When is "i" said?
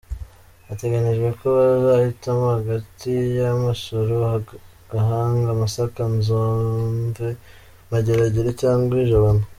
9.03-9.05